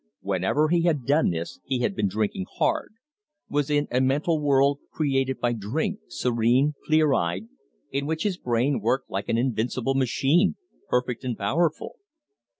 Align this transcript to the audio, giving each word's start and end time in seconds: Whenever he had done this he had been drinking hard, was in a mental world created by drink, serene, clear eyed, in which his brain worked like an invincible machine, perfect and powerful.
Whenever 0.21 0.69
he 0.69 0.81
had 0.81 1.05
done 1.05 1.29
this 1.29 1.59
he 1.63 1.77
had 1.81 1.95
been 1.95 2.07
drinking 2.07 2.47
hard, 2.57 2.95
was 3.51 3.69
in 3.69 3.87
a 3.91 4.01
mental 4.01 4.41
world 4.41 4.79
created 4.91 5.39
by 5.39 5.53
drink, 5.53 5.99
serene, 6.07 6.73
clear 6.87 7.13
eyed, 7.13 7.47
in 7.91 8.07
which 8.07 8.23
his 8.23 8.39
brain 8.39 8.79
worked 8.79 9.11
like 9.11 9.29
an 9.29 9.37
invincible 9.37 9.93
machine, 9.93 10.55
perfect 10.89 11.23
and 11.23 11.37
powerful. 11.37 11.97